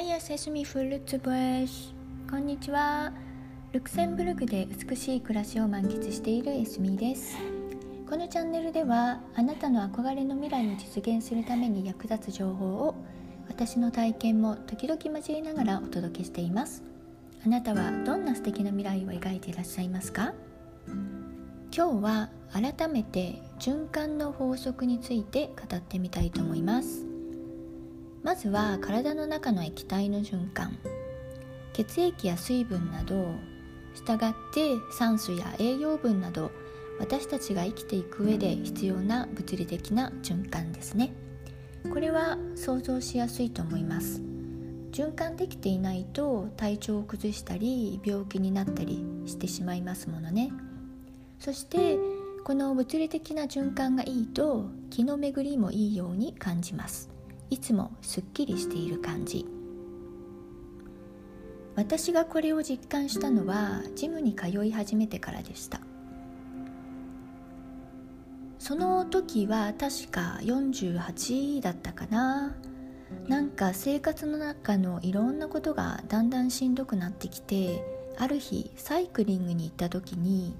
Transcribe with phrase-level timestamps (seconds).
[0.00, 1.94] はいセスミフルツボエシ。
[2.30, 3.12] こんにちは。
[3.72, 7.36] ルクセンブルクで美しい暮らしを満喫しているエスミです。
[8.08, 12.94] このチャンネルではあなたの憧れの未来を実現するために役立つ情報を
[13.46, 16.82] 私の体験も時々交えながらお届けしています。
[17.44, 20.32] あなたはどんな素敵な未来を描いていらっしゃいますか？
[21.76, 27.04] 今日は改めて循環の法則について語ってみたいと思います。
[28.22, 30.78] まずは体の中の液体の循環。
[31.72, 33.34] 血液や水分など
[33.94, 36.50] したがって酸素や栄養分など
[36.98, 41.12] 私たちが生きていく上で必要な物理的な循環ですね。
[41.90, 44.20] これは想像しやすいと思います。
[44.92, 50.52] 循環できていないと体調を崩したり病気になったりしてしまいますものね。
[51.38, 51.96] そして
[52.44, 57.19] この物理的な循環がいいと気の巡りもいいように感じます。
[57.50, 59.44] いつもすっきりしている感じ。
[61.76, 65.80] 私がこれを実感したのはジムに通い始めてからでした。
[68.58, 72.54] その時は確か48だったかな。
[73.26, 77.82] なんか生活の中のいろんなことがだんだんしんどくなってきて
[78.16, 80.54] ある日サイクリングに行った時に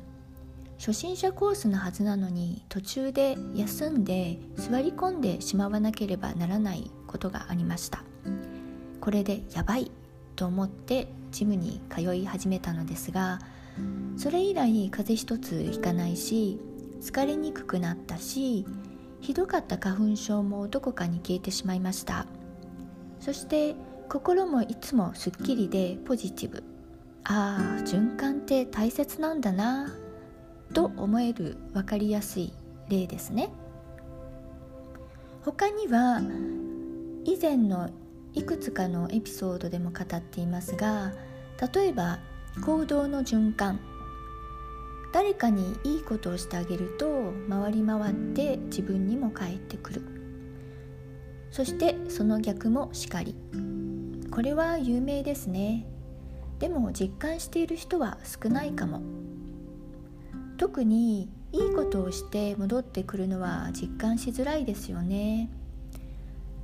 [0.81, 8.03] 初心者コースのはずなのに途中で休んで座り込んでしまわなければならないことがありました。
[8.99, 9.91] これでやばい
[10.37, 13.41] と思ってジムに通い始めたのですが
[14.17, 16.59] それ以来風邪一つひかないし
[17.03, 18.65] 疲れにくくなったし
[19.21, 22.25] ひどかった花粉症もどこかに消えてしまいました。
[23.21, 23.75] そして
[24.09, 26.65] 心もいつもすっきりでポジティブ
[27.25, 29.95] ああ循環って大切なんだな
[30.73, 32.53] と思える分かりやすい
[32.89, 33.51] 例ですね。
[35.43, 36.21] 他には
[37.25, 37.91] 以前の
[38.35, 41.13] いくつかのエピソードでも語っていますが
[41.75, 42.21] 例えば
[42.65, 43.81] 行動の循環。
[45.13, 50.03] 誰かにいいことをしてあげると回り回って自分にも返ってくる。
[51.51, 53.35] そしてその逆もしかり。
[54.31, 55.87] これは有名ですね。
[56.61, 59.03] でも実感している人は少ないかも。
[60.61, 65.49] 特にいいことをして戻ってくるのは実感しづらいですよね。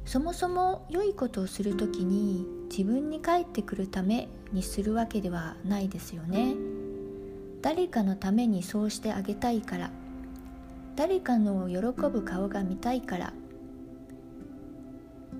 [0.05, 6.57] そもそも良いことをする時に自分に返ってくるためにするわけではないですよね。
[7.62, 9.91] 誰かのためにそうしてあげたいから。
[10.95, 11.78] 誰かの喜
[12.11, 13.33] ぶ顔が見たいから。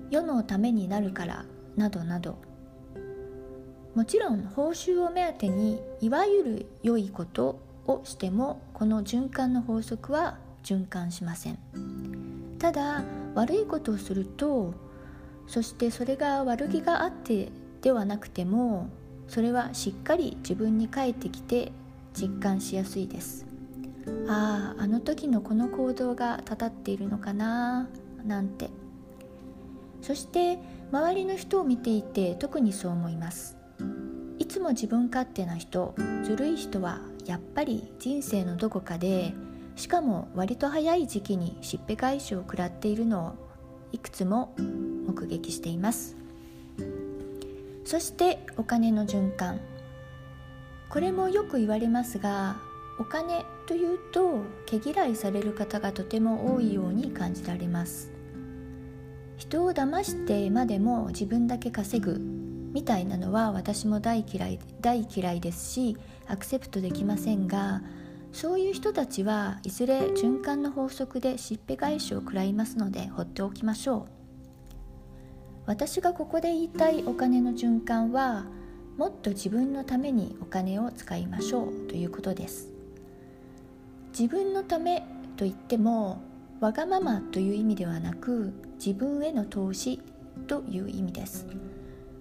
[0.09, 1.45] 世のためになるから。
[1.75, 2.39] などなど。
[3.93, 11.57] もちろん報酬を目当てにいわゆる良いことをしてもこの循環の法則は循環しません。
[12.59, 13.03] ただ
[13.35, 14.73] 悪いことをすると
[15.47, 18.89] そしてそれが悪気があってではなくても
[19.27, 21.71] それはしっかり自分に返ってきて
[22.13, 23.45] 実感しやすいです。
[24.27, 27.87] あああの時のこの行動がたたっているのかな
[28.25, 28.69] なんて。
[30.01, 30.59] そして
[30.91, 33.57] 周りの人を見ていて特にそう思います。
[34.39, 35.93] いつも自分勝手な人
[36.23, 39.33] ずるい人はやっぱり人生のどこかで
[39.75, 43.35] しかも割と早い時期にしっぺ返しを食らっているのを
[43.91, 46.15] いくつも目撃しています。
[47.85, 49.59] そしてお金の循環。
[50.89, 52.57] これもよく言われますが
[52.97, 58.11] お金というと毛嫌いされる方がとても多いように感じられます。
[59.35, 62.46] 人を騙してまでも自分だけ稼ぐ。
[62.73, 65.97] みたいなのは私も大嫌い大嫌いですし
[66.27, 67.81] アクセプトできませんが
[68.31, 74.17] そういう人たちはいずれ循環の法則でしっぺ返しを食らいますので放っておきましょう。
[75.65, 78.45] 私がここで言いたいお金の循環は
[78.97, 82.71] もっと自分のためにお金を使いましょうということです。
[84.17, 85.01] 自分のため
[85.35, 86.21] と言っても
[86.59, 88.53] わがままという意味ではなく
[88.83, 89.99] 自分への投資
[90.47, 91.45] という意味です。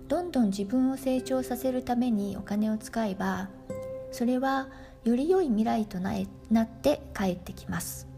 [0.09, 3.49] どんどん自分を成長させるためにお金を使えば
[4.13, 4.69] それは
[5.05, 8.09] より良い未来となって帰ってきます。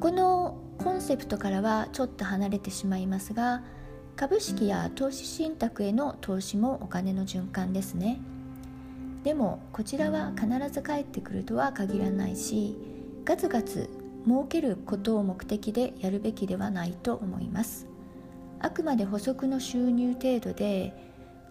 [0.00, 3.62] このコンセプトからはちょっと離れてしまいますが
[4.14, 8.18] 株式や投資信託への投資もお金の循環ですね。
[9.24, 12.76] でもこちらは必ず帰ってくるとは限らないし
[13.24, 13.90] ガツガツ
[14.24, 17.95] 儲けることを目的でやるべきではないと思います。
[18.60, 20.92] あくまで補足の収入程度で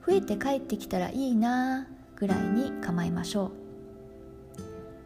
[0.05, 3.51] 増えて帰ってきたらいいなぐらいに構えましょう。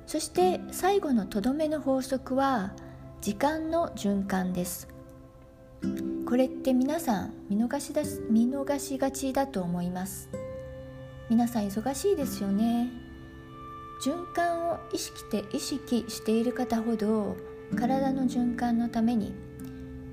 [0.05, 2.73] そして最後のとどめの法則は
[3.21, 4.87] 時間の循環です。
[6.25, 10.29] これって皆さん見逃しだ見逃しがちだと思います。
[11.29, 12.89] 皆さん忙しいですよね。
[14.03, 17.35] 循環を意識て意識している方ほど
[17.75, 19.33] 体の循環のために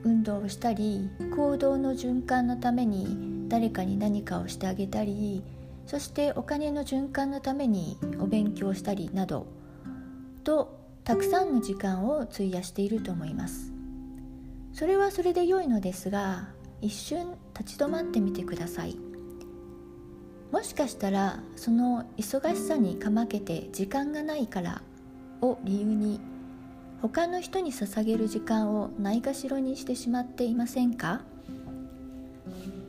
[0.06, 5.43] 運動をしたり行動の循環のために誰かに何かをしてあげたり
[5.85, 9.49] そしてお金の循環のためにお勉強したりなど
[10.44, 13.73] とたくさんの時間を費やしていると思います。
[14.73, 16.49] それはそれで良いのですが
[16.81, 18.97] 一瞬立ち止まってみてください。
[20.53, 24.82] もしかしたらその忙しさにかまけて時間がないから
[25.41, 26.20] を理由に
[27.08, 31.20] 他の人に捧げる時間をないがしろにしてしまっていませんか？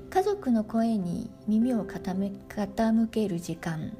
[0.10, 3.96] 家族の声に耳を傾ける時間。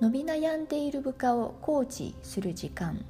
[0.00, 3.04] 伸び悩んでいる部下をコーチする時間。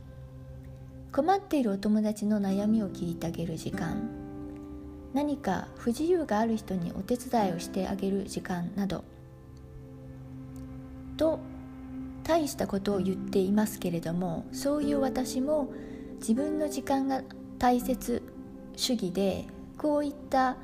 [1.13, 4.11] 困っているお友達の悩みを聞いてあげる時間。
[5.15, 9.05] 何か不自由がある人にお手伝いをしてあげる時間など。
[11.17, 11.39] と
[12.25, 15.69] 大したことを言っていますけれどもそういう私も
[16.19, 17.23] 自分の時間が
[17.59, 18.23] 大切
[18.77, 19.47] 主義で
[19.79, 20.57] こういった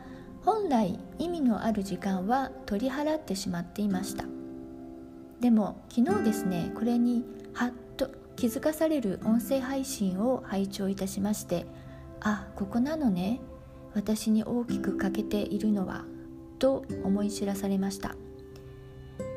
[0.45, 4.25] 本来意味のある時間は取り払ってしまっていました。
[5.41, 11.67] でも昨日ですねこれにはっと気づかされる音声配信を拝聴いたしまして
[12.21, 13.41] あここなのね
[13.95, 16.05] 私に大きく欠けているのは
[16.59, 18.15] と思い知らされました。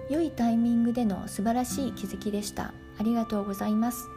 [0.09, 2.73] 良いタイミングでの素晴らしい気づきでした。
[3.00, 4.07] ありがとうございます。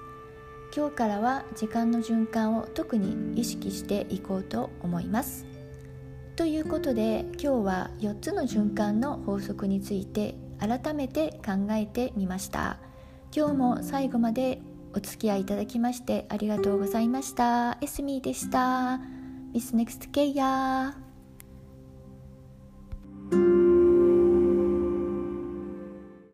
[0.75, 5.47] 今日からは時間の循環を特に意識していこうと思います。
[6.37, 12.79] ということで今日は4つの循環の法則について改めて考えてみました。
[13.35, 14.61] 今日も最後まで
[14.95, 17.79] お付き合いいただきましてありがとうございました。
[17.81, 19.01] エスミーでした。
[19.53, 21.08] Miss Next K や